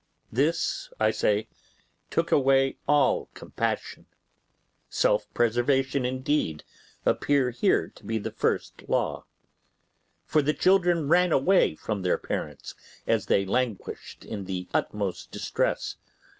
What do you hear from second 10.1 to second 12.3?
For the children ran away from their